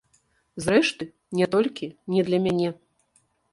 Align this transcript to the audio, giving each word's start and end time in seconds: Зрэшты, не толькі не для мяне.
Зрэшты, 0.65 1.05
не 1.41 1.45
толькі 1.57 1.91
не 2.17 2.25
для 2.33 2.43
мяне. 2.49 2.69